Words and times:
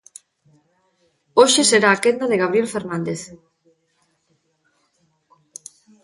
Hoxe 1.39 1.61
será 1.71 1.89
a 1.93 2.01
quenda 2.03 2.25
de 2.31 2.39
Gabriel 2.41 2.71
Fernández. 2.75 3.21